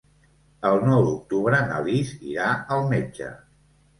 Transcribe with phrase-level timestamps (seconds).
[0.69, 3.29] El nou d'octubre na Lis irà al metge.